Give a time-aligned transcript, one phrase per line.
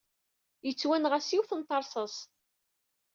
[0.65, 2.27] Yettwanɣa s yiwet n teṛṣast.